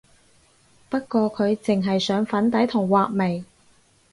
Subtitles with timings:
[0.89, 3.43] 不過佢淨係上粉底同畫眉